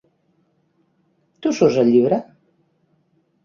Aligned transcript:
Tu 1.41 1.53
surts 1.59 1.79
al 1.85 1.95
llibre? 1.95 2.21